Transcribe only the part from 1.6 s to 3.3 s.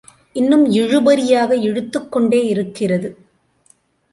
இழுத்துக் கொண்டே இருக்கிறது.